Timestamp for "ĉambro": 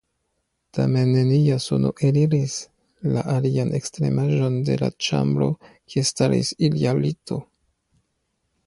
5.11-5.53